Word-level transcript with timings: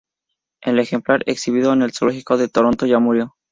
El 0.63 0.79
ejemplar 0.79 1.21
exhibido 1.27 1.73
en 1.73 1.83
el 1.83 1.91
zoológico 1.93 2.35
de 2.37 2.47
Toronto 2.47 2.87
ya 2.87 2.97
murió. 2.97 3.35